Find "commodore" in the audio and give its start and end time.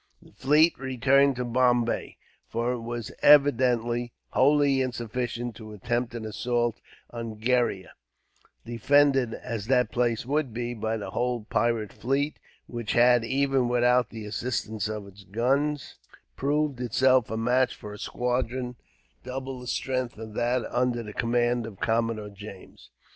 21.79-22.29